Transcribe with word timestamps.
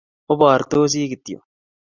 Obortosi 0.33 1.01
kityo 1.11 1.37